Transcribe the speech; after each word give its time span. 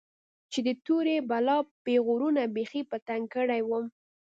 چې 0.51 0.59
د 0.67 0.69
تورې 0.85 1.15
بلا 1.29 1.57
پيغورونو 1.85 2.41
بيخي 2.55 2.81
په 2.89 2.97
تنگ 3.07 3.23
کړى 3.35 3.59
وم. 3.63 3.85